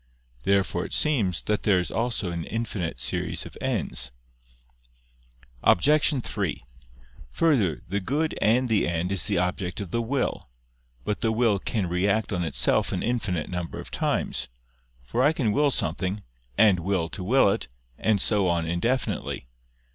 [0.41, 4.11] Therefore it seems that there is also an infinite series of ends.
[5.61, 6.23] Obj.
[6.23, 6.59] 3:
[7.29, 10.49] Further, the good and the end is the object of the will.
[11.05, 14.49] But the will can react on itself an infinite number of times:
[15.03, 16.23] for I can will something,
[16.57, 17.67] and will to will it,
[17.99, 19.45] and so on indefinitely.